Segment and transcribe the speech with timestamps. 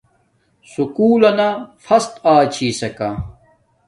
[0.71, 1.49] سکُول لنا
[1.83, 3.09] فسٹ آچھسکا